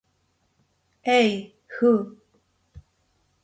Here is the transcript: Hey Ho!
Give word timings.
Hey 1.01 1.53
Ho! 1.79 2.15